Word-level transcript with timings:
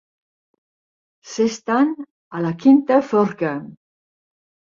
S'estan 1.33 1.91
a 2.39 2.41
la 2.47 2.53
quinta 2.65 2.99
forca. 3.13 3.53